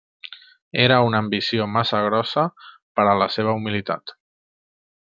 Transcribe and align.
Era 0.85 0.97
una 1.09 1.19
ambició 1.25 1.67
massa 1.75 2.01
grossa 2.07 2.47
per 2.97 3.07
a 3.13 3.17
la 3.25 3.31
seva 3.39 3.57
humilitat. 3.61 4.19